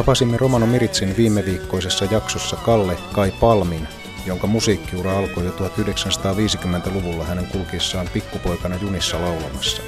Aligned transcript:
Tapasimme 0.00 0.36
Romano 0.36 0.66
Miritsin 0.66 1.16
viime 1.16 1.44
viikkoisessa 1.44 2.04
jaksossa 2.04 2.56
Kalle 2.56 2.96
Kai 3.12 3.32
Palmin, 3.40 3.88
jonka 4.26 4.46
musiikkiura 4.46 5.18
alkoi 5.18 5.44
jo 5.44 5.50
1950-luvulla 5.50 7.24
hänen 7.24 7.46
kulkiessaan 7.46 8.08
pikkupoikana 8.12 8.76
junissa 8.82 9.20
laulamassa. 9.20 9.82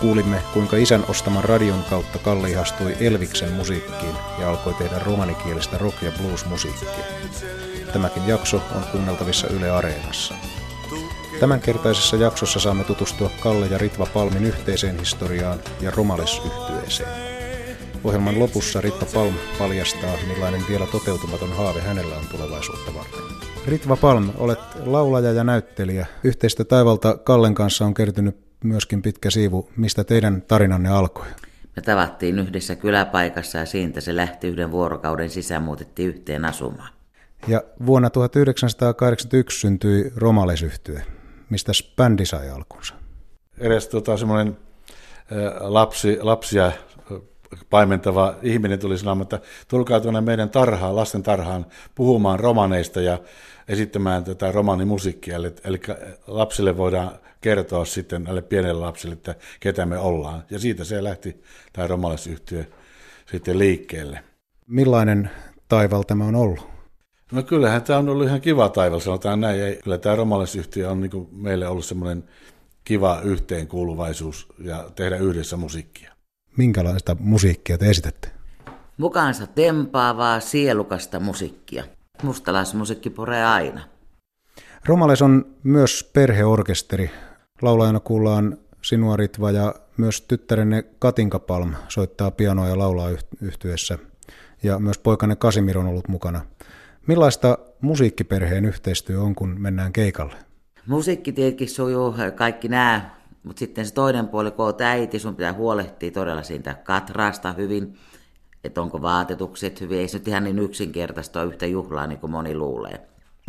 Kuulimme, 0.00 0.42
kuinka 0.52 0.76
isän 0.76 1.04
ostaman 1.08 1.44
radion 1.44 1.84
kautta 1.90 2.18
Kalle 2.18 2.50
ihastui 2.50 2.96
Elviksen 3.00 3.52
musiikkiin 3.52 4.14
ja 4.40 4.50
alkoi 4.50 4.74
tehdä 4.74 4.98
romanikielistä 4.98 5.78
rock- 5.78 6.04
ja 6.04 6.12
blues-musiikkia. 6.12 7.04
Tämäkin 7.92 8.28
jakso 8.28 8.62
on 8.74 8.82
kuunneltavissa 8.92 9.48
Yle 9.48 9.70
Areenassa. 9.70 10.34
Tämänkertaisessa 11.40 12.16
jaksossa 12.16 12.60
saamme 12.60 12.84
tutustua 12.84 13.30
Kalle 13.40 13.66
ja 13.66 13.78
Ritva 13.78 14.06
Palmin 14.06 14.44
yhteiseen 14.44 14.98
historiaan 14.98 15.60
ja 15.80 15.90
Romales-yhtyeeseen. 15.90 17.32
Ohjelman 18.04 18.38
lopussa 18.38 18.80
Ritva 18.80 19.06
Palm 19.14 19.34
paljastaa, 19.58 20.16
millainen 20.28 20.60
vielä 20.68 20.86
toteutumaton 20.86 21.52
haave 21.52 21.80
hänellä 21.80 22.16
on 22.16 22.24
tulevaisuutta 22.30 22.94
varten. 22.94 23.20
Ritva 23.66 23.96
Palm, 23.96 24.30
olet 24.38 24.58
laulaja 24.84 25.32
ja 25.32 25.44
näyttelijä. 25.44 26.06
Yhteistä 26.24 26.64
taivalta 26.64 27.16
Kallen 27.16 27.54
kanssa 27.54 27.84
on 27.84 27.94
kertynyt 27.94 28.36
myöskin 28.64 29.02
pitkä 29.02 29.30
siivu. 29.30 29.68
Mistä 29.76 30.04
teidän 30.04 30.42
tarinanne 30.42 30.88
alkoi? 30.88 31.26
Me 31.76 31.82
tavattiin 31.82 32.38
yhdessä 32.38 32.76
kyläpaikassa 32.76 33.58
ja 33.58 33.66
siitä 33.66 34.00
se 34.00 34.16
lähti 34.16 34.48
yhden 34.48 34.70
vuorokauden 34.70 35.30
sisään 35.30 35.62
muutettiin 35.62 36.08
yhteen 36.08 36.44
asumaan. 36.44 36.92
Ja 37.48 37.62
vuonna 37.86 38.10
1981 38.10 39.60
syntyi 39.60 40.12
Romales-yhtye. 40.16 41.02
Mistä 41.50 41.72
bändi 41.96 42.26
sai 42.26 42.50
alkunsa? 42.50 42.94
Edes 43.58 43.88
tota, 43.88 44.16
semmoinen 44.16 44.56
lapsi, 45.60 46.18
lapsia 46.20 46.72
paimentava 47.70 48.34
ihminen 48.42 48.78
tuli 48.78 48.98
sanomaan, 48.98 49.22
että 49.22 49.40
tulkaa 49.68 50.00
tuonne 50.00 50.20
meidän 50.20 50.50
tarhaan, 50.50 50.96
lasten 50.96 51.22
tarhaan 51.22 51.66
puhumaan 51.94 52.40
romaneista 52.40 53.00
ja 53.00 53.18
esittämään 53.68 54.24
tätä 54.24 54.52
romanimusiikkia. 54.52 55.36
Eli, 55.36 55.52
eli 55.64 55.80
lapsille 56.26 56.76
voidaan 56.76 57.10
kertoa 57.40 57.84
sitten 57.84 58.22
näille 58.22 58.42
pienille 58.42 58.80
lapsille, 58.80 59.12
että 59.12 59.34
ketä 59.60 59.86
me 59.86 59.98
ollaan. 59.98 60.44
Ja 60.50 60.58
siitä 60.58 60.84
se 60.84 61.04
lähti 61.04 61.42
tämä 61.72 61.86
romalaisyhtiö 61.86 62.64
sitten 63.30 63.58
liikkeelle. 63.58 64.24
Millainen 64.66 65.30
taival 65.68 66.02
tämä 66.02 66.24
on 66.24 66.34
ollut? 66.34 66.72
No 67.32 67.42
kyllähän 67.42 67.82
tämä 67.82 67.98
on 67.98 68.08
ollut 68.08 68.26
ihan 68.26 68.40
kiva 68.40 68.68
taival, 68.68 69.00
sanotaan 69.00 69.40
näin. 69.40 69.60
Ja 69.60 69.76
kyllä 69.76 69.98
tämä 69.98 70.16
romalaisyhtiö 70.16 70.90
on 70.90 71.00
niin 71.00 71.28
meille 71.32 71.68
ollut 71.68 71.84
semmoinen 71.84 72.24
kiva 72.84 73.20
yhteenkuuluvaisuus 73.24 74.46
ja 74.58 74.90
tehdä 74.94 75.16
yhdessä 75.16 75.56
musiikkia. 75.56 76.12
Minkälaista 76.56 77.16
musiikkia 77.20 77.78
te 77.78 77.90
esitätte? 77.90 78.28
Mukaansa 78.96 79.46
tempaavaa, 79.46 80.40
sielukasta 80.40 81.20
musiikkia. 81.20 81.84
Mustalaismusiikki 82.22 83.10
puree 83.10 83.44
aina. 83.44 83.80
Romales 84.84 85.22
on 85.22 85.46
myös 85.62 86.10
perheorkesteri. 86.12 87.10
Laulajana 87.62 88.00
kuullaan 88.00 88.58
sinua 88.82 89.16
Ritva 89.16 89.50
ja 89.50 89.74
myös 89.96 90.20
tyttärenne 90.20 90.84
Katinka 90.98 91.38
Palm 91.38 91.74
soittaa 91.88 92.30
pianoa 92.30 92.68
ja 92.68 92.78
laulaa 92.78 93.10
yhtyessä. 93.40 93.98
Ja 94.62 94.78
myös 94.78 94.98
poikanne 94.98 95.36
Kasimir 95.36 95.78
on 95.78 95.86
ollut 95.86 96.08
mukana. 96.08 96.40
Millaista 97.06 97.58
musiikkiperheen 97.80 98.64
yhteistyö 98.64 99.20
on, 99.20 99.34
kun 99.34 99.60
mennään 99.60 99.92
keikalle? 99.92 100.34
Musiikki 100.86 101.32
tietenkin 101.32 101.70
sujuu 101.70 102.14
kaikki 102.34 102.68
nämä, 102.68 103.10
mutta 103.42 103.60
sitten 103.60 103.86
se 103.86 103.94
toinen 103.94 104.28
puoli, 104.28 104.50
kun 104.50 104.64
olet 104.64 104.80
äiti, 104.80 105.18
sun 105.18 105.36
pitää 105.36 105.52
huolehtia 105.52 106.10
todella 106.10 106.42
siitä 106.42 106.74
katraasta 106.74 107.52
hyvin, 107.52 107.94
että 108.64 108.82
onko 108.82 109.02
vaatetukset 109.02 109.80
hyvin. 109.80 109.98
Ei 109.98 110.08
se 110.08 110.18
nyt 110.18 110.28
ihan 110.28 110.44
niin 110.44 110.58
yksinkertaista 110.58 111.40
ole 111.40 111.48
yhtä 111.48 111.66
juhlaa, 111.66 112.06
niin 112.06 112.18
kuin 112.18 112.30
moni 112.30 112.54
luulee. 112.54 113.00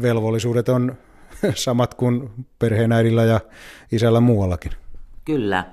Velvollisuudet 0.01 0.69
on 0.69 0.97
samat 1.55 1.93
kuin 1.93 2.29
perheenäidillä 2.59 3.23
ja 3.23 3.39
isällä 3.91 4.19
muuallakin. 4.19 4.71
Kyllä. 5.25 5.65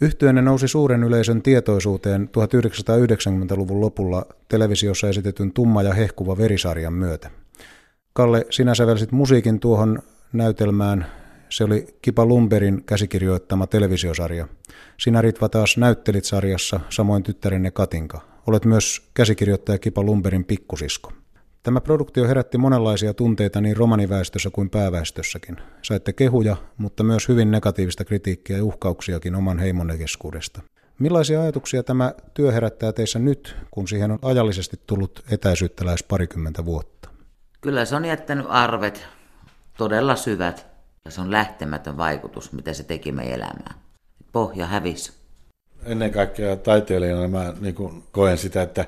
Yhtyeenne 0.00 0.42
nousi 0.42 0.68
suuren 0.68 1.04
yleisön 1.04 1.42
tietoisuuteen 1.42 2.28
1990-luvun 2.28 3.80
lopulla 3.80 4.26
televisiossa 4.48 5.08
esitetyn 5.08 5.52
Tumma 5.52 5.82
ja 5.82 5.94
hehkuva 5.94 6.38
verisarjan 6.38 6.92
myötä. 6.92 7.30
Kalle, 8.12 8.46
sinä 8.50 8.74
sävelsit 8.74 9.12
musiikin 9.12 9.60
tuohon 9.60 9.98
näytelmään. 10.32 11.06
Se 11.48 11.64
oli 11.64 11.86
Kipa 12.02 12.26
Lumberin 12.26 12.84
käsikirjoittama 12.84 13.66
televisiosarja. 13.66 14.48
Sinä 15.00 15.22
Ritva 15.22 15.48
taas 15.48 15.76
näyttelit 15.76 16.24
sarjassa, 16.24 16.80
samoin 16.88 17.22
tyttärenne 17.22 17.70
Katinka. 17.70 18.20
Olet 18.46 18.64
myös 18.64 19.10
käsikirjoittaja 19.14 19.78
Kipa 19.78 20.02
Lumberin 20.02 20.44
pikkusisko. 20.44 21.12
Tämä 21.62 21.80
produktio 21.80 22.28
herätti 22.28 22.58
monenlaisia 22.58 23.14
tunteita 23.14 23.60
niin 23.60 23.76
romaniväestössä 23.76 24.50
kuin 24.50 24.70
pääväestössäkin. 24.70 25.56
Saitte 25.82 26.12
kehuja, 26.12 26.56
mutta 26.76 27.04
myös 27.04 27.28
hyvin 27.28 27.50
negatiivista 27.50 28.04
kritiikkiä 28.04 28.56
ja 28.56 28.64
uhkauksiakin 28.64 29.34
oman 29.34 29.58
heimonne 29.58 29.98
keskuudesta. 29.98 30.62
Millaisia 30.98 31.42
ajatuksia 31.42 31.82
tämä 31.82 32.14
työ 32.34 32.52
herättää 32.52 32.92
teissä 32.92 33.18
nyt, 33.18 33.56
kun 33.70 33.88
siihen 33.88 34.10
on 34.10 34.18
ajallisesti 34.22 34.80
tullut 34.86 35.24
etäisyyttä 35.30 35.86
lähes 35.86 36.02
parikymmentä 36.02 36.64
vuotta? 36.64 37.08
Kyllä 37.60 37.84
se 37.84 37.96
on 37.96 38.04
jättänyt 38.04 38.46
arvet 38.48 39.06
todella 39.78 40.16
syvät 40.16 40.75
se 41.10 41.20
on 41.20 41.30
lähtemätön 41.30 41.96
vaikutus, 41.96 42.52
mitä 42.52 42.72
se 42.72 42.82
teki 42.82 43.12
meidän 43.12 43.34
elämään. 43.34 43.74
Pohja 44.32 44.66
hävisi. 44.66 45.12
Ennen 45.84 46.12
kaikkea 46.12 46.56
taiteilijana 46.56 47.28
mä 47.28 47.54
niin 47.60 48.04
koen 48.12 48.38
sitä, 48.38 48.62
että 48.62 48.84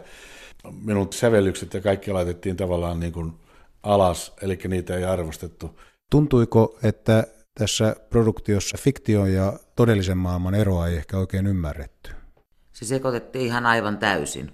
minun 0.85 1.13
sävellykset 1.13 1.75
ja 1.75 1.81
kaikki 1.81 2.13
laitettiin 2.13 2.57
tavallaan 2.57 3.01
niin 3.01 3.13
kuin 3.13 3.33
alas, 3.83 4.33
eli 4.43 4.59
niitä 4.69 4.97
ei 4.97 5.05
arvostettu. 5.05 5.81
Tuntuiko, 6.11 6.79
että 6.83 7.25
tässä 7.55 7.97
produktiossa 8.11 8.79
fiktio 8.81 9.27
ja 9.27 9.53
todellisen 9.77 10.19
maailman 10.19 10.55
eroa 10.55 10.89
ei 10.89 10.97
ehkä 10.97 11.19
oikein 11.19 11.47
ymmärretty? 11.47 12.11
Se 12.73 12.85
sekoitettiin 12.85 13.47
ihan 13.47 13.67
aivan 13.67 13.99
täysin. 13.99 14.53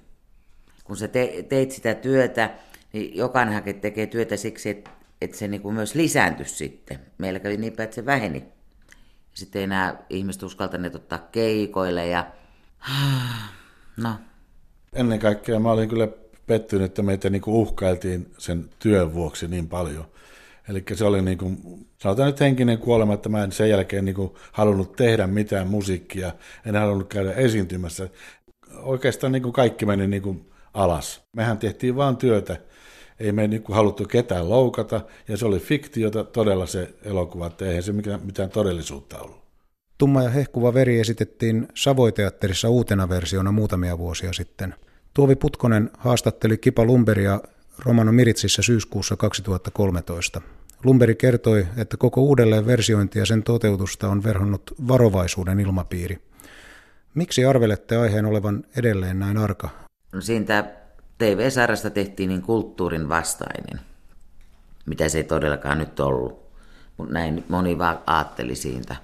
Kun 0.84 0.96
sä 0.96 1.08
te, 1.08 1.44
teit 1.48 1.70
sitä 1.70 1.94
työtä, 1.94 2.50
niin 2.92 3.16
jokainenhan 3.16 3.62
tekee 3.80 4.06
työtä 4.06 4.36
siksi, 4.36 4.68
että, 4.68 4.90
että 5.20 5.36
se 5.36 5.48
niin 5.48 5.74
myös 5.74 5.94
lisääntyisi 5.94 6.54
sitten. 6.54 6.98
Meillä 7.18 7.40
kävi 7.40 7.56
niin 7.56 7.72
päin, 7.72 7.84
että 7.84 7.94
se 7.94 8.06
väheni. 8.06 8.44
Sitten 9.34 9.60
ei 9.60 9.64
enää 9.64 10.02
ihmiset 10.10 10.42
uskaltaneet 10.42 10.94
ottaa 10.94 11.18
keikoille 11.18 12.06
ja... 12.06 12.26
No, 13.96 14.14
ennen 14.92 15.18
kaikkea 15.18 15.60
mä 15.60 15.72
olin 15.72 15.88
kyllä 15.88 16.08
pettynyt, 16.46 16.84
että 16.84 17.02
meitä 17.02 17.30
niin 17.30 17.42
kuin 17.42 17.54
uhkailtiin 17.54 18.32
sen 18.38 18.70
työn 18.78 19.14
vuoksi 19.14 19.48
niin 19.48 19.68
paljon. 19.68 20.04
Eli 20.68 20.84
se 20.94 21.04
oli 21.04 21.22
niin 21.22 21.38
kuin, 21.38 21.58
sanotaan 21.98 22.26
nyt 22.26 22.40
henkinen 22.40 22.78
kuolema, 22.78 23.14
että 23.14 23.28
mä 23.28 23.44
en 23.44 23.52
sen 23.52 23.70
jälkeen 23.70 24.04
niin 24.04 24.14
kuin 24.14 24.34
halunnut 24.52 24.96
tehdä 24.96 25.26
mitään 25.26 25.66
musiikkia, 25.66 26.32
en 26.66 26.76
halunnut 26.76 27.08
käydä 27.08 27.32
esiintymässä. 27.32 28.08
Oikeastaan 28.82 29.32
niin 29.32 29.42
kuin 29.42 29.52
kaikki 29.52 29.86
meni 29.86 30.06
niin 30.06 30.22
kuin 30.22 30.50
alas. 30.74 31.22
Mehän 31.36 31.58
tehtiin 31.58 31.96
vaan 31.96 32.16
työtä, 32.16 32.56
ei 33.20 33.32
me 33.32 33.46
niin 33.46 33.62
kuin 33.62 33.76
haluttu 33.76 34.04
ketään 34.04 34.50
loukata, 34.50 35.00
ja 35.28 35.36
se 35.36 35.46
oli 35.46 35.58
fiktiota 35.58 36.24
todella 36.24 36.66
se 36.66 36.94
elokuva, 37.04 37.46
että 37.46 37.64
eihän 37.64 37.82
se 37.82 37.92
mitään, 37.92 38.20
mitään 38.24 38.50
todellisuutta 38.50 39.18
ollut. 39.18 39.44
Tumma 39.98 40.22
ja 40.22 40.30
hehkuva 40.30 40.74
veri 40.74 41.00
esitettiin 41.00 41.68
Savoiteatterissa 41.74 42.68
uutena 42.68 43.08
versiona 43.08 43.52
muutamia 43.52 43.98
vuosia 43.98 44.32
sitten. 44.32 44.74
Tuovi 45.14 45.36
Putkonen 45.36 45.90
haastatteli 45.98 46.58
Kipa 46.58 46.84
Lumberia 46.84 47.40
Romano 47.78 48.12
Miritsissä 48.12 48.62
syyskuussa 48.62 49.16
2013. 49.16 50.40
Lumberi 50.84 51.14
kertoi, 51.14 51.66
että 51.76 51.96
koko 51.96 52.20
uudelleen 52.20 52.66
versiointi 52.66 53.18
ja 53.18 53.26
sen 53.26 53.42
toteutusta 53.42 54.08
on 54.08 54.24
verhonnut 54.24 54.74
varovaisuuden 54.88 55.60
ilmapiiri. 55.60 56.18
Miksi 57.14 57.44
arvelette 57.44 57.96
aiheen 57.96 58.26
olevan 58.26 58.64
edelleen 58.76 59.18
näin 59.18 59.38
arka? 59.38 59.68
No 60.12 60.20
siitä 60.20 60.64
TV-sarjasta 61.18 61.90
tehtiin 61.90 62.28
niin 62.28 62.42
kulttuurin 62.42 63.08
vastainen, 63.08 63.80
mitä 64.86 65.08
se 65.08 65.18
ei 65.18 65.24
todellakaan 65.24 65.78
nyt 65.78 66.00
ollut. 66.00 66.44
Mutta 66.96 67.12
näin 67.12 67.44
moni 67.48 67.78
vaan 67.78 67.98
ajatteli 68.06 68.54
siitä. 68.54 68.96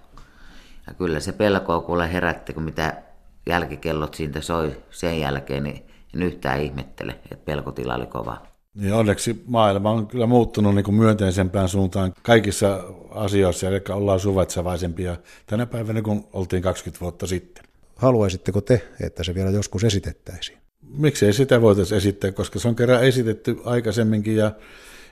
Ja 0.86 0.94
kyllä 0.94 1.20
se 1.20 1.32
pelkoa 1.32 1.80
kuule 1.80 2.12
herätti, 2.12 2.52
kun 2.52 2.62
mitä 2.62 3.02
jälkikellot 3.46 4.14
siitä 4.14 4.40
soi 4.40 4.76
sen 4.90 5.20
jälkeen, 5.20 5.62
niin 5.64 5.82
en 6.14 6.22
yhtään 6.22 6.60
ihmettele, 6.60 7.12
että 7.12 7.44
pelkotila 7.44 7.94
oli 7.94 8.06
kova. 8.06 8.42
Niin 8.74 8.94
onneksi 8.94 9.44
maailma 9.46 9.90
on 9.90 10.06
kyllä 10.06 10.26
muuttunut 10.26 10.74
niin 10.74 10.84
kuin 10.84 10.94
myönteisempään 10.94 11.68
suuntaan 11.68 12.12
kaikissa 12.22 12.84
asioissa, 13.10 13.68
eli 13.68 13.80
ollaan 13.90 14.20
suvaitsevaisempia 14.20 15.16
tänä 15.46 15.66
päivänä 15.66 16.02
kuin 16.02 16.24
oltiin 16.32 16.62
20 16.62 17.00
vuotta 17.00 17.26
sitten. 17.26 17.64
Haluaisitteko 17.96 18.60
te, 18.60 18.88
että 19.00 19.24
se 19.24 19.34
vielä 19.34 19.50
joskus 19.50 19.84
esitettäisiin? 19.84 20.58
Miksei 20.96 21.32
sitä 21.32 21.60
voitaisiin 21.60 21.98
esittää, 21.98 22.32
koska 22.32 22.58
se 22.58 22.68
on 22.68 22.76
kerran 22.76 23.04
esitetty 23.04 23.56
aikaisemminkin 23.64 24.36
ja 24.36 24.52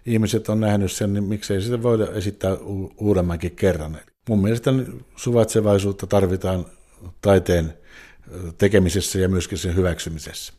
ihmiset 0.07 0.49
on 0.49 0.61
nähnyt 0.61 0.93
sen, 0.93 1.13
niin 1.13 1.25
miksei 1.25 1.63
sitä 1.63 1.83
voida 1.83 2.07
esittää 2.07 2.57
uudemmankin 2.99 3.57
kerran. 3.57 3.99
mun 4.29 4.43
mielestä 4.43 4.71
suvaitsevaisuutta 5.17 6.07
tarvitaan 6.07 6.67
taiteen 7.21 7.75
tekemisessä 8.59 9.19
ja 9.19 9.29
myöskin 9.29 9.59
sen 9.59 9.77
hyväksymisessä. 9.77 10.53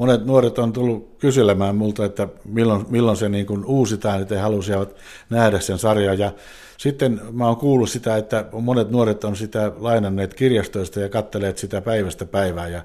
Monet 0.00 0.26
nuoret 0.26 0.58
on 0.58 0.72
tullut 0.72 1.16
kyselemään 1.18 1.76
multa, 1.76 2.04
että 2.04 2.28
milloin, 2.44 2.86
milloin 2.88 3.16
se 3.16 3.28
niin 3.28 3.46
kuin 3.46 3.64
uusitaan, 3.64 4.22
että 4.22 4.34
he 4.34 4.40
halusivat 4.40 4.96
nähdä 5.30 5.60
sen 5.60 5.78
sarjan. 5.78 6.18
Ja 6.18 6.32
sitten 6.76 7.20
mä 7.32 7.46
oon 7.46 7.56
kuullut 7.56 7.90
sitä, 7.90 8.16
että 8.16 8.44
monet 8.52 8.90
nuoret 8.90 9.24
on 9.24 9.36
sitä 9.36 9.72
lainanneet 9.76 10.34
kirjastoista 10.34 11.00
ja 11.00 11.08
katteleet 11.08 11.58
sitä 11.58 11.80
päivästä 11.80 12.26
päivää 12.26 12.68
ja, 12.68 12.82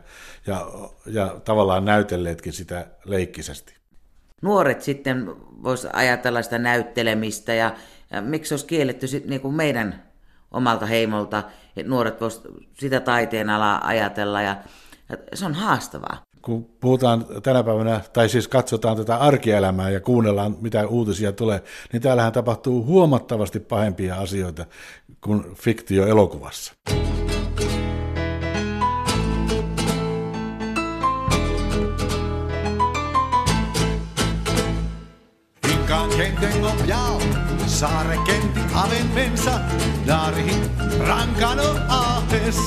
ja, 0.48 0.68
ja 1.06 1.36
tavallaan 1.46 1.86
näytelleetkin 1.86 2.54
sitä 2.54 2.88
leikkisesti. 3.06 3.76
Nuoret 4.42 4.82
sitten 4.82 5.36
vois 5.64 5.88
ajatella 5.94 6.42
sitä 6.42 6.60
näyttelemistä 6.60 7.54
ja, 7.54 7.76
ja 8.12 8.22
miksi 8.22 8.54
olisi 8.54 8.66
kielletty 8.66 9.08
sit 9.08 9.26
niin 9.26 9.42
kuin 9.42 9.54
meidän 9.54 10.04
omalta 10.52 10.86
heimolta, 10.86 11.44
että 11.78 11.90
nuoret 11.90 12.22
vois 12.22 12.42
sitä 12.80 13.00
taiteen 13.00 13.50
alaa 13.50 13.88
ajatella 13.88 14.42
ja, 14.42 14.58
ja 15.10 15.18
se 15.34 15.46
on 15.46 15.54
haastavaa 15.54 16.26
kun 16.46 16.66
puhutaan 16.80 17.26
tänä 17.44 17.64
päivänä, 17.64 18.02
tai 18.14 18.30
siis 18.30 18.48
katsotaan 18.48 18.98
tätä 18.98 19.18
arkielämää 19.18 19.90
ja 19.90 20.00
kuunnellaan, 20.00 20.58
mitä 20.62 20.88
uutisia 20.88 21.32
tulee, 21.32 21.64
niin 21.94 22.02
täällähän 22.02 22.34
tapahtuu 22.34 22.86
huomattavasti 22.86 23.60
pahempia 23.60 24.16
asioita 24.16 24.66
kuin 25.22 25.44
fiktio-elokuvassa. 25.56 26.74
darihin 40.08 40.72
rankano 41.08 41.76
ahes. 41.90 42.58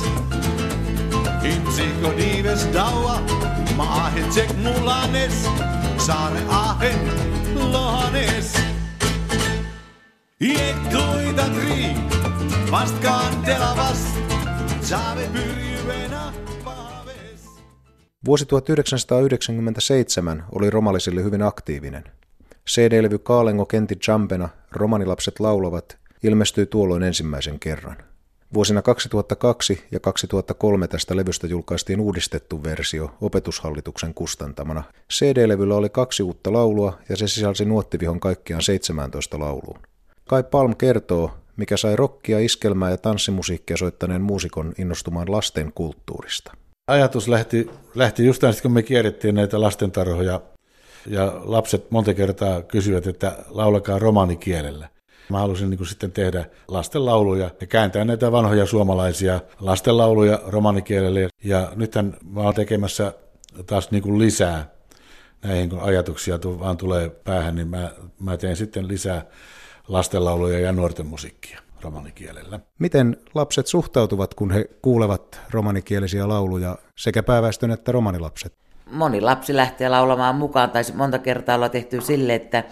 Insiko 1.44 2.12
dives 2.16 2.69
daua, 2.75 3.38
Maahetsek 3.78 4.50
mulanes, 4.56 5.46
saare 6.06 6.40
ahen 6.48 6.98
lohanes. 7.54 8.52
Iektuita 10.40 11.42
tri, 11.42 11.84
vastkaan 12.70 13.42
telavas, 13.44 14.06
saave 14.80 15.28
pyrjyvenä. 15.32 16.32
Vuosi 18.25 18.46
1997 18.46 20.44
oli 20.52 20.70
romalisille 20.70 21.22
hyvin 21.22 21.42
aktiivinen. 21.42 22.04
CD-levy 22.69 23.19
Kaalengo 23.19 23.66
Kenti 23.66 23.98
Jumpena, 24.08 24.48
Romanilapset 24.72 25.40
laulavat, 25.40 25.98
ilmestyi 26.22 26.66
tuolloin 26.66 27.02
ensimmäisen 27.02 27.58
kerran. 27.60 27.96
Vuosina 28.54 28.82
2002 28.82 29.84
ja 29.90 30.00
2003 30.00 30.88
tästä 30.88 31.16
levystä 31.16 31.46
julkaistiin 31.46 32.00
uudistettu 32.00 32.62
versio 32.62 33.10
opetushallituksen 33.20 34.14
kustantamana. 34.14 34.82
CD-levyllä 35.12 35.74
oli 35.74 35.88
kaksi 35.88 36.22
uutta 36.22 36.52
laulua 36.52 36.98
ja 37.08 37.16
se 37.16 37.28
sisälsi 37.28 37.64
nuottivihon 37.64 38.20
kaikkiaan 38.20 38.62
17 38.62 39.38
lauluun. 39.38 39.78
Kai 40.28 40.42
Palm 40.42 40.76
kertoo, 40.76 41.30
mikä 41.56 41.76
sai 41.76 41.96
rokkia, 41.96 42.38
iskelmää 42.38 42.90
ja 42.90 42.96
tanssimusiikkia 42.96 43.76
soittaneen 43.76 44.22
muusikon 44.22 44.72
innostumaan 44.78 45.32
lasten 45.32 45.72
kulttuurista. 45.74 46.52
Ajatus 46.86 47.28
lähti, 47.28 47.70
lähti 47.94 48.26
just 48.26 48.40
sitten, 48.40 48.62
kun 48.62 48.72
me 48.72 48.82
kierrettiin 48.82 49.34
näitä 49.34 49.60
lastentarhoja 49.60 50.40
ja 51.06 51.40
lapset 51.44 51.90
monta 51.90 52.14
kertaa 52.14 52.62
kysyivät, 52.62 53.06
että 53.06 53.36
laulakaa 53.48 53.98
romanikielellä. 53.98 54.88
Mä 55.30 55.38
halusin 55.38 55.70
niin 55.70 55.78
kuin 55.78 55.88
sitten 55.88 56.12
tehdä 56.12 56.44
lastenlauluja 56.69 57.50
ja 57.60 57.66
kääntää 57.66 58.04
näitä 58.04 58.32
vanhoja 58.32 58.66
suomalaisia 58.66 59.40
lastenlauluja 59.60 60.40
romanikielelle. 60.46 61.28
Ja 61.44 61.72
nythän 61.76 62.16
mä 62.30 62.40
oon 62.40 62.54
tekemässä 62.54 63.12
taas 63.66 63.90
niin 63.90 64.02
kuin 64.02 64.19
lisää 64.19 64.70
näihin, 65.42 65.70
kun 65.70 65.80
ajatuksia 65.80 66.38
vaan 66.58 66.76
tulee 66.76 67.08
päähän, 67.08 67.54
niin 67.54 67.69
mä, 67.69 67.90
mä 68.20 68.36
teen 68.36 68.56
sitten 68.56 68.88
lisää 68.88 69.25
lastenlauluja 69.88 70.58
ja 70.58 70.72
nuorten 70.72 71.06
musiikkia 71.06 71.60
romanikielellä. 71.82 72.60
Miten 72.78 73.16
lapset 73.34 73.66
suhtautuvat, 73.66 74.34
kun 74.34 74.50
he 74.50 74.64
kuulevat 74.82 75.40
romanikielisiä 75.50 76.28
lauluja, 76.28 76.78
sekä 76.96 77.22
pääväestön 77.22 77.70
että 77.70 77.92
romanilapset? 77.92 78.52
Moni 78.90 79.20
lapsi 79.20 79.56
lähtee 79.56 79.88
laulamaan 79.88 80.34
mukaan, 80.34 80.70
tai 80.70 80.82
monta 80.94 81.19
kertaa 81.19 81.54
ollaan 81.54 81.70
tehty 81.70 82.00
sille, 82.00 82.34
että 82.34 82.64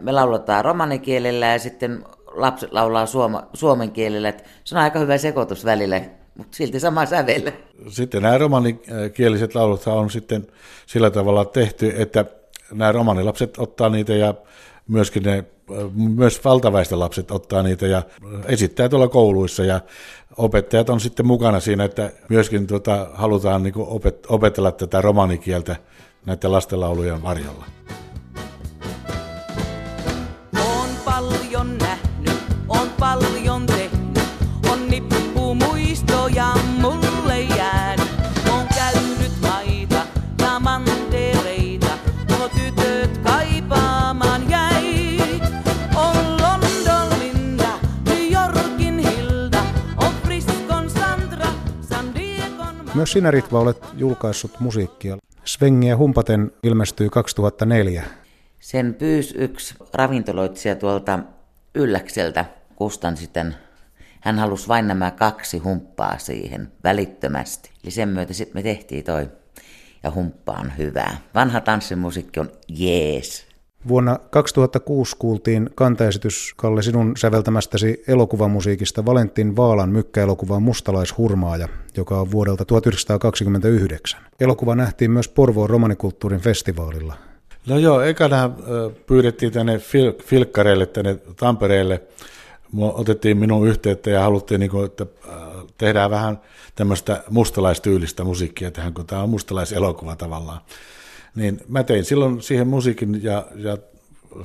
me 0.00 0.12
lauletaan 0.12 0.64
romanikielellä 0.64 1.46
ja 1.46 1.58
sitten 1.58 2.04
lapset 2.26 2.72
laulaa 2.72 3.06
suoma, 3.06 3.42
suomen 3.54 3.90
kielellä. 3.90 4.28
Että 4.28 4.44
se 4.64 4.74
on 4.74 4.82
aika 4.82 4.98
hyvä 4.98 5.18
sekoitus 5.18 5.64
välillä, 5.64 6.00
mutta 6.38 6.56
silti 6.56 6.80
sama 6.80 7.06
sävel. 7.06 7.52
Sitten 7.88 8.22
nämä 8.22 8.38
romanikieliset 8.38 9.54
laulut 9.54 9.86
on 9.86 10.10
sitten 10.10 10.46
sillä 10.86 11.10
tavalla 11.10 11.44
tehty, 11.44 11.92
että 11.96 12.24
nämä 12.72 12.92
romanilapset 12.92 13.58
ottaa 13.58 13.88
niitä 13.88 14.14
ja 14.14 14.34
myöskin 14.88 15.22
ne, 15.22 15.44
myös 15.94 16.44
valtaväestön 16.44 17.00
lapset 17.00 17.30
ottaa 17.30 17.62
niitä 17.62 17.86
ja 17.86 18.02
esittää 18.46 18.88
tuolla 18.88 19.08
kouluissa 19.08 19.64
ja 19.64 19.80
opettajat 20.36 20.90
on 20.90 21.00
sitten 21.00 21.26
mukana 21.26 21.60
siinä, 21.60 21.84
että 21.84 22.10
myöskin 22.28 22.66
tuota, 22.66 23.06
halutaan 23.14 23.62
niin 23.62 23.74
opetella 24.28 24.72
tätä 24.72 25.00
romanikieltä 25.00 25.76
näiden 26.26 26.52
lastenlaulujen 26.52 27.22
varjolla. 27.22 27.64
Myös 52.94 53.12
sinä 53.12 53.30
Ritva 53.30 53.60
olet 53.60 53.84
julkaissut 53.94 54.60
musiikkia. 54.60 55.16
Svengiä 55.44 55.96
humpaten 55.96 56.52
ilmestyi 56.62 57.08
2004. 57.10 58.04
Sen 58.60 58.94
pyys 58.94 59.34
yksi 59.38 59.74
ravintoloitsija 59.92 60.76
tuolta 60.76 61.18
Ylläkseltä 61.74 62.44
kustan 62.76 63.16
sitten. 63.16 63.54
Hän 64.20 64.38
halusi 64.38 64.68
vain 64.68 64.88
nämä 64.88 65.10
kaksi 65.10 65.58
humppaa 65.58 66.18
siihen 66.18 66.72
välittömästi. 66.84 67.70
Eli 67.84 67.90
sen 67.90 68.08
myötä 68.08 68.32
sitten 68.32 68.56
me 68.56 68.62
tehtiin 68.62 69.04
toi. 69.04 69.28
Ja 70.02 70.10
humppa 70.10 70.52
on 70.52 70.72
hyvää. 70.78 71.16
Vanha 71.34 71.60
tanssimusiikki 71.60 72.40
on 72.40 72.50
jees. 72.68 73.46
Vuonna 73.88 74.18
2006 74.30 75.16
kuultiin 75.18 75.70
kantaesitys 75.74 76.54
Kalle 76.56 76.82
sinun 76.82 77.16
säveltämästäsi 77.16 78.02
elokuvamusiikista 78.08 79.06
Valentin 79.06 79.56
Vaalan 79.56 79.88
mykkäelokuva 79.88 80.60
Mustalaishurmaaja, 80.60 81.68
joka 81.96 82.20
on 82.20 82.30
vuodelta 82.30 82.64
1929. 82.64 84.20
Elokuva 84.40 84.74
nähtiin 84.74 85.10
myös 85.10 85.28
Porvoon 85.28 85.70
romanikulttuurin 85.70 86.40
festivaalilla. 86.40 87.14
No 87.66 87.78
joo, 87.78 88.00
ekana 88.00 88.50
pyydettiin 89.06 89.52
tänne 89.52 89.76
fil- 89.76 90.22
filkkareille, 90.24 90.86
tänne 90.86 91.14
Tampereelle. 91.36 92.02
Otettiin 92.78 93.36
minun 93.36 93.68
yhteyttä 93.68 94.10
ja 94.10 94.22
haluttiin, 94.22 94.60
niin 94.60 94.70
kuin, 94.70 94.86
että 94.86 95.06
tehdään 95.78 96.10
vähän 96.10 96.40
tämmöistä 96.74 97.24
mustalaistyylistä 97.30 98.24
musiikkia 98.24 98.70
tähän, 98.70 98.94
kun 98.94 99.06
tämä 99.06 99.22
on 99.22 99.30
mustalaiselokuva 99.30 100.16
tavallaan 100.16 100.60
niin 101.34 101.60
mä 101.68 101.82
tein 101.82 102.04
silloin 102.04 102.42
siihen 102.42 102.68
musiikin 102.68 103.22
ja, 103.22 103.46
ja 103.54 103.78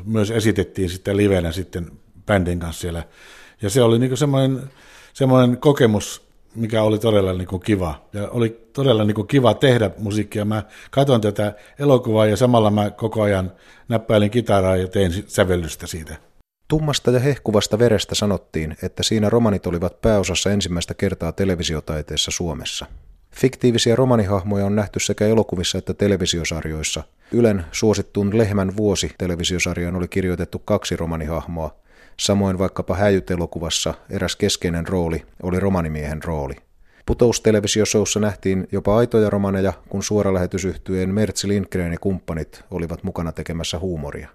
myös 0.05 0.31
esitettiin 0.31 0.89
sitten 0.89 1.17
livenä 1.17 1.51
sitten 1.51 1.91
bändin 2.25 2.59
kanssa 2.59 2.81
siellä. 2.81 3.03
Ja 3.61 3.69
se 3.69 3.81
oli 3.81 3.99
niin 3.99 4.17
semmoinen, 4.17 4.69
semmoinen 5.13 5.57
kokemus, 5.57 6.27
mikä 6.55 6.83
oli 6.83 6.99
todella 6.99 7.33
niin 7.33 7.47
kuin 7.47 7.61
kiva. 7.61 8.07
Ja 8.13 8.29
oli 8.29 8.69
todella 8.73 9.03
niin 9.03 9.15
kuin 9.15 9.27
kiva 9.27 9.53
tehdä 9.53 9.91
musiikkia. 9.97 10.45
Mä 10.45 10.63
katsoin 10.91 11.21
tätä 11.21 11.53
elokuvaa 11.79 12.25
ja 12.25 12.37
samalla 12.37 12.71
mä 12.71 12.89
koko 12.91 13.21
ajan 13.21 13.51
näppäilin 13.89 14.31
kitaraa 14.31 14.75
ja 14.75 14.87
tein 14.87 15.23
sävellystä 15.27 15.87
siitä. 15.87 16.15
Tummasta 16.67 17.11
ja 17.11 17.19
hehkuvasta 17.19 17.79
verestä 17.79 18.15
sanottiin, 18.15 18.77
että 18.83 19.03
siinä 19.03 19.29
romanit 19.29 19.67
olivat 19.67 20.01
pääosassa 20.01 20.51
ensimmäistä 20.51 20.93
kertaa 20.93 21.31
televisiotaiteessa 21.31 22.31
Suomessa. 22.31 22.85
Fiktiivisiä 23.37 23.95
romanihahmoja 23.95 24.65
on 24.65 24.75
nähty 24.75 24.99
sekä 24.99 25.27
elokuvissa 25.27 25.77
että 25.77 25.93
televisiosarjoissa. 25.93 27.03
Ylen 27.31 27.65
suosittuun 27.71 28.37
Lehmän 28.37 28.77
vuosi 28.77 29.11
televisiosarjaan 29.17 29.95
oli 29.95 30.07
kirjoitettu 30.07 30.59
kaksi 30.59 30.95
romanihahmoa. 30.95 31.75
Samoin 32.19 32.57
vaikkapa 32.57 32.95
Häijyt-elokuvassa 32.95 33.93
eräs 34.09 34.35
keskeinen 34.35 34.87
rooli 34.87 35.23
oli 35.43 35.59
romanimiehen 35.59 36.23
rooli. 36.23 36.55
Putous-televisiosoussa 37.05 38.19
nähtiin 38.19 38.67
jopa 38.71 38.97
aitoja 38.97 39.29
romaneja, 39.29 39.73
kun 39.89 40.03
suoralähetysyhtyeen 40.03 41.09
Mertsi 41.09 41.47
Lindgren 41.47 41.91
ja 41.91 41.99
kumppanit 42.01 42.63
olivat 42.71 43.03
mukana 43.03 43.31
tekemässä 43.31 43.79
huumoria. 43.79 44.29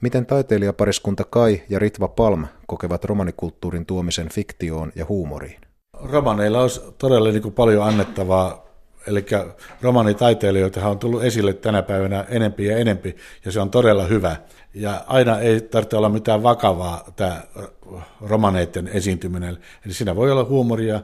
Miten 0.00 0.26
taiteilijapariskunta 0.26 1.24
Kai 1.24 1.62
ja 1.68 1.78
Ritva 1.78 2.08
Palm 2.08 2.46
kokevat 2.66 3.04
romanikulttuurin 3.04 3.86
tuomisen 3.86 4.28
fiktioon 4.28 4.92
ja 4.94 5.06
huumoriin? 5.08 5.67
Romaneilla 6.02 6.60
olisi 6.60 6.80
todella 6.98 7.30
niin 7.30 7.42
kuin 7.42 7.54
paljon 7.54 7.84
annettavaa, 7.84 8.64
eli 9.06 9.26
romanitaiteilijoita 9.82 10.88
on 10.88 10.98
tullut 10.98 11.24
esille 11.24 11.52
tänä 11.52 11.82
päivänä 11.82 12.24
enempi 12.28 12.66
ja 12.66 12.76
enempi, 12.76 13.16
ja 13.44 13.52
se 13.52 13.60
on 13.60 13.70
todella 13.70 14.04
hyvä. 14.04 14.36
Ja 14.74 15.04
aina 15.06 15.38
ei 15.38 15.60
tarvitse 15.60 15.96
olla 15.96 16.08
mitään 16.08 16.42
vakavaa 16.42 17.04
tämä 17.16 17.42
romaneiden 18.20 18.88
esiintyminen, 18.88 19.58
eli 19.86 19.94
siinä 19.94 20.16
voi 20.16 20.32
olla 20.32 20.44
huumoria, 20.44 21.00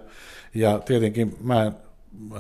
ja 0.55 0.79
tietenkin 0.79 1.37
mä 1.41 1.73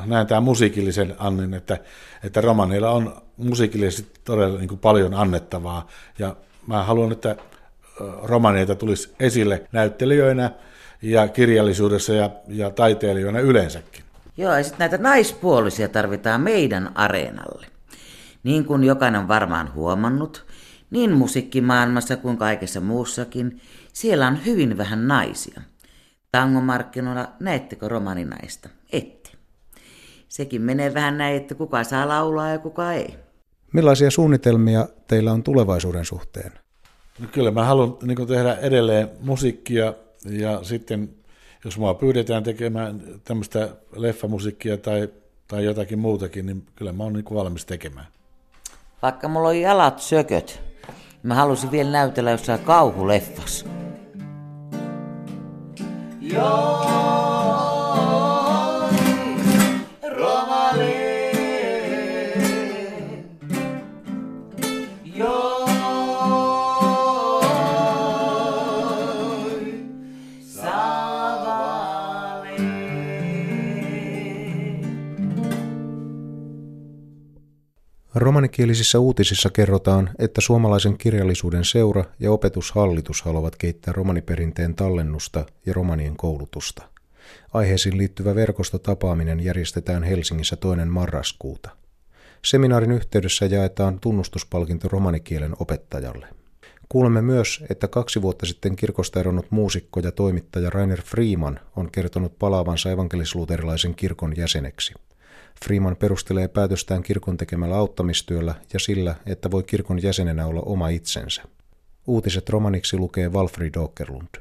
näen 0.06 0.26
tämän 0.26 0.42
musiikillisen 0.42 1.14
annin, 1.18 1.54
että, 1.54 1.78
että 2.24 2.40
romaneilla 2.40 2.90
on 2.90 3.22
musiikillisesti 3.36 4.20
todella 4.24 4.58
niin 4.58 4.68
kuin 4.68 4.78
paljon 4.78 5.14
annettavaa, 5.14 5.86
ja 6.18 6.36
mä 6.66 6.82
haluan, 6.82 7.12
että 7.12 7.36
romaneita 8.22 8.74
tulisi 8.74 9.14
esille 9.20 9.66
näyttelijöinä 9.72 10.50
ja 11.04 11.28
kirjallisuudessa 11.28 12.12
ja, 12.12 12.30
ja 12.48 12.70
taiteilijoina 12.70 13.40
yleensäkin. 13.40 14.04
Joo, 14.36 14.56
ja 14.56 14.62
sitten 14.62 14.78
näitä 14.78 14.98
naispuolisia 14.98 15.88
tarvitaan 15.88 16.40
meidän 16.40 16.92
areenalle. 16.94 17.66
Niin 18.42 18.64
kuin 18.64 18.84
jokainen 18.84 19.20
on 19.20 19.28
varmaan 19.28 19.74
huomannut, 19.74 20.46
niin 20.90 21.12
musiikkimaailmassa 21.12 22.16
kuin 22.16 22.36
kaikessa 22.36 22.80
muussakin, 22.80 23.60
siellä 23.92 24.26
on 24.26 24.44
hyvin 24.44 24.78
vähän 24.78 25.08
naisia. 25.08 25.60
Tangomarkkinoilla 26.32 27.28
näettekö 27.40 27.88
romaninaista? 27.88 28.68
Ette. 28.92 29.30
Sekin 30.28 30.62
menee 30.62 30.94
vähän 30.94 31.18
näin, 31.18 31.36
että 31.36 31.54
kuka 31.54 31.84
saa 31.84 32.08
laulaa 32.08 32.48
ja 32.48 32.58
kuka 32.58 32.92
ei. 32.92 33.14
Millaisia 33.72 34.10
suunnitelmia 34.10 34.88
teillä 35.08 35.32
on 35.32 35.42
tulevaisuuden 35.42 36.04
suhteen? 36.04 36.52
No 37.18 37.28
kyllä 37.32 37.50
mä 37.50 37.64
haluan 37.64 37.96
niin 38.02 38.26
tehdä 38.26 38.54
edelleen 38.54 39.10
musiikkia 39.20 39.94
ja 40.24 40.64
sitten 40.64 41.10
jos 41.64 41.78
mua 41.78 41.94
pyydetään 41.94 42.42
tekemään 42.42 43.02
tämmöistä 43.24 43.68
leffamusiikkia 43.96 44.76
tai, 44.76 45.08
tai 45.48 45.64
jotakin 45.64 45.98
muutakin, 45.98 46.46
niin 46.46 46.66
kyllä 46.76 46.92
mä 46.92 47.02
oon 47.02 47.12
niin 47.12 47.24
valmis 47.34 47.64
tekemään. 47.64 48.06
Vaikka 49.02 49.28
mulla 49.28 49.48
on 49.48 49.60
jalat 49.60 50.00
sököt, 50.00 50.62
mä 51.22 51.34
halusin 51.34 51.70
vielä 51.70 51.90
näytellä 51.90 52.30
jossain 52.30 52.60
kauhuleffassa. 52.60 53.66
Joo. 56.20 57.13
Romanikielisissä 78.24 78.98
uutisissa 78.98 79.50
kerrotaan, 79.50 80.10
että 80.18 80.40
suomalaisen 80.40 80.98
kirjallisuuden 80.98 81.64
seura 81.64 82.04
ja 82.20 82.32
opetushallitus 82.32 83.22
haluavat 83.22 83.56
kehittää 83.56 83.92
romaniperinteen 83.92 84.74
tallennusta 84.74 85.46
ja 85.66 85.72
romanien 85.72 86.16
koulutusta. 86.16 86.82
Aiheisiin 87.52 87.98
liittyvä 87.98 88.34
verkostotapaaminen 88.34 89.40
järjestetään 89.40 90.02
Helsingissä 90.02 90.56
toinen 90.56 90.88
marraskuuta. 90.88 91.70
Seminaarin 92.44 92.92
yhteydessä 92.92 93.46
jaetaan 93.46 94.00
tunnustuspalkinto 94.00 94.88
romanikielen 94.88 95.54
opettajalle. 95.58 96.26
Kuulemme 96.88 97.22
myös, 97.22 97.64
että 97.70 97.88
kaksi 97.88 98.22
vuotta 98.22 98.46
sitten 98.46 98.76
kirkosta 98.76 99.20
eronnut 99.20 99.46
muusikko 99.50 100.00
ja 100.00 100.12
toimittaja 100.12 100.70
Rainer 100.70 101.02
Freeman 101.02 101.60
on 101.76 101.90
kertonut 101.90 102.38
palaavansa 102.38 102.90
evankelisluterilaisen 102.90 103.94
kirkon 103.94 104.36
jäseneksi. 104.36 104.94
Freeman 105.64 105.96
perustelee 105.96 106.48
päätöstään 106.48 107.02
kirkon 107.02 107.36
tekemällä 107.36 107.76
auttamistyöllä 107.76 108.54
ja 108.72 108.80
sillä, 108.80 109.14
että 109.26 109.50
voi 109.50 109.62
kirkon 109.62 110.02
jäsenenä 110.02 110.46
olla 110.46 110.60
oma 110.60 110.88
itsensä. 110.88 111.42
Uutiset 112.06 112.48
romaniksi 112.48 112.96
lukee 112.96 113.28
Walfrid 113.28 113.74
Åkerlund. 113.74 114.40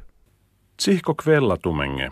Tsihko 0.78 1.16
kvellatumenge. 1.16 2.10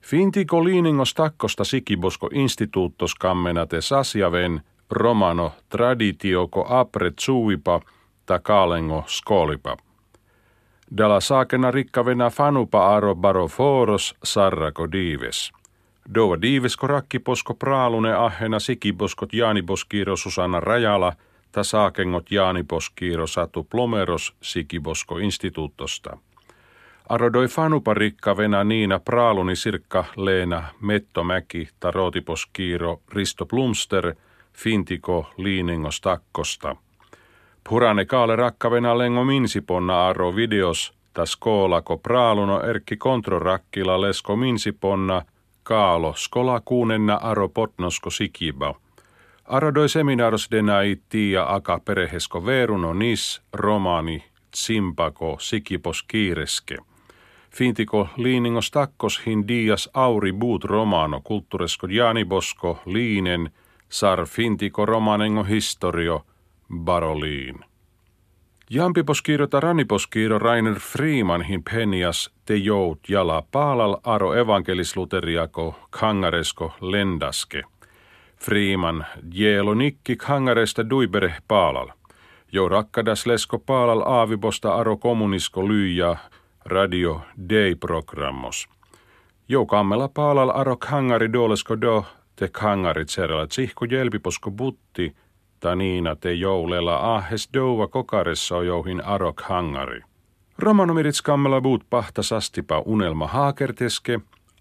Fintiko 0.00 0.64
liiningos 0.64 1.14
takkosta 1.14 1.64
sikibosko 1.64 2.30
instituuttos 2.32 3.14
kammenate 3.14 3.80
sasjaven 3.80 4.60
romano 4.90 5.52
traditioko 5.68 6.66
apret 6.68 7.18
suipa 7.18 7.80
ta 8.26 8.38
kaalengo 8.38 9.04
skolipa. 9.06 9.76
Dalla 10.96 11.20
saakena 11.20 11.70
rikkavena 11.70 12.30
fanupa 12.30 12.94
aro 12.96 13.14
baroforos 13.14 14.14
sarrako 14.24 14.92
diives. 14.92 15.52
Dova 16.14 16.42
diivesko 16.42 16.86
rakkiposko 16.86 17.54
praalune 17.54 18.12
ahena 18.12 18.58
sikiboskot 18.58 19.32
jaaniboskiiro 19.32 20.16
Susanna 20.16 20.60
Rajala 20.60 21.12
ta 21.52 21.62
saakengot 21.62 22.30
jaaniboskiiro 22.30 23.26
Satu 23.26 23.64
Plomeros 23.64 24.34
sikibosko 24.40 25.18
instituuttosta. 25.18 26.16
Arodoi 27.08 27.48
fanuparikka 27.48 28.36
vena 28.36 28.64
Niina 28.64 28.98
Praaluni 28.98 29.56
Sirkka 29.56 30.04
Leena 30.16 30.62
Mettomäki 30.80 31.68
ta 31.80 31.90
rootiposkiiro 31.90 33.00
Risto 33.12 33.46
Plumster 33.46 34.14
Fintiko 34.52 35.26
Liiningos 35.36 36.00
Takkosta. 36.00 36.76
Purane 37.68 38.04
kaale 38.04 38.36
rakkavena 38.36 38.98
lengo 38.98 39.24
minsiponna 39.24 40.06
aro 40.06 40.36
videos 40.36 40.92
tas 41.14 41.36
koolako 41.36 41.98
praaluno 41.98 42.60
Erkki 42.62 42.96
Kontrorakkila 42.96 44.00
lesko 44.00 44.36
minsiponna– 44.36 45.22
kaalo 45.64 46.12
skola 46.16 46.60
kuunenna 46.64 47.14
aro 47.22 47.48
potnosko 47.48 48.10
sikiba. 48.10 48.74
Arodoi 49.44 49.88
seminaaros 49.88 50.48
denai 50.50 50.96
tia 51.08 51.54
aka 51.54 51.80
perehesko 51.84 52.46
veruno 52.46 52.94
nis 52.94 53.42
romani 53.52 54.24
tsimpako 54.50 55.36
sikipos 55.40 56.02
kiireske. 56.02 56.76
Fintiko 57.50 58.08
liiningos 58.16 58.70
takkos 58.70 59.20
hin 59.26 59.48
dias 59.48 59.90
auri 59.94 60.32
buut 60.32 60.64
romano 60.64 61.20
kulttuuresko 61.20 61.86
jaanibosko 61.86 62.78
liinen 62.86 63.50
sar 63.88 64.26
fintiko 64.26 64.86
romanengo 64.86 65.44
historio 65.44 66.26
baroliin. 66.84 67.73
Jampiposkiiro 68.70 69.46
raniposkiiro 69.60 70.38
Rainer 70.38 70.78
Freemanhin 70.78 71.62
penias 71.64 72.30
te 72.44 72.56
jout 72.56 73.08
jala 73.08 73.42
paalal 73.52 73.96
aro 74.04 74.34
evankelisluteriako 74.34 75.74
kangaresko 75.90 76.72
lendaske. 76.80 77.62
Freeman 78.38 79.06
jeelo 79.34 79.74
nikki 79.74 80.16
kangaresta 80.16 80.90
duibere 80.90 81.34
paalal. 81.48 81.88
Jo 82.52 82.68
rakkadas 82.68 83.26
lesko 83.26 83.58
paalal 83.58 84.00
aavibosta 84.00 84.74
aro 84.74 84.96
kommunisko 84.96 85.68
lyija 85.68 86.16
radio 86.64 87.20
day-programmos. 87.48 88.68
Jo 89.48 89.66
kammela 89.66 90.08
paalal 90.08 90.50
aro 90.54 90.76
kangari 90.76 91.32
dolesko 91.32 91.80
do 91.80 92.04
te 92.36 92.48
kangarit 92.48 93.08
serellä 93.08 93.46
tsihko 93.46 93.86
jelpiposko 93.90 94.50
butti– 94.50 95.12
Taniina 95.64 96.16
te 96.16 96.34
joulella 96.34 97.16
ahes 97.16 97.48
douva 97.54 97.88
kokaressa 97.88 98.62
jouhin 98.62 99.04
arok 99.04 99.40
hangari. 99.40 100.00
Romanomirit 100.58 101.14
skammella 101.14 101.60
buut 101.60 101.84
pahta 101.90 102.22
sastipa 102.22 102.82
unelma 102.86 103.26
haakerteske, 103.26 104.20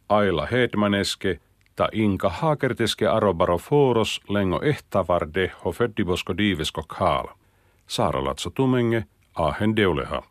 aila 0.09 0.45
hedmaneske, 0.45 1.39
ta 1.75 1.89
inka 1.91 2.29
haakerteske 2.29 3.07
arobaro 3.07 3.57
foros 3.57 4.21
lengo 4.29 4.61
ehtavarde 4.63 5.51
ho 5.65 5.71
feddibosko 5.71 6.37
diivesko 6.37 6.83
kaal. 6.87 7.27
Saaralatso 7.87 8.49
tumenge, 8.49 9.03
ahen 9.35 9.75
deuleha. 9.75 10.23